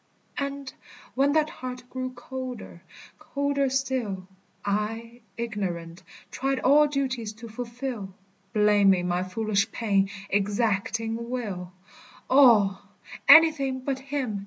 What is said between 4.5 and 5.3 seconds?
I,